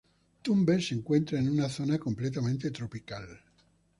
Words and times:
Tumbes 0.41 0.87
se 0.87 0.95
encuentra 0.95 1.37
en 1.37 1.47
una 1.47 1.69
zona 1.69 1.99
completamente 1.99 2.71
tropical. 2.71 3.39